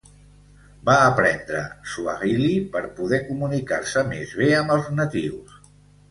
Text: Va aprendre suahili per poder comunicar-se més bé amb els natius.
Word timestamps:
Va 0.89 0.93
aprendre 1.07 1.59
suahili 1.91 2.49
per 2.75 2.81
poder 2.99 3.19
comunicar-se 3.27 4.03
més 4.13 4.33
bé 4.41 4.47
amb 4.61 4.75
els 4.77 4.89
natius. 5.01 5.53